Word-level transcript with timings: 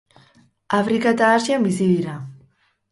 Afrika 0.79 1.13
eta 1.17 1.31
Asian 1.37 1.71
bizi 1.71 1.93
dira. 1.95 2.21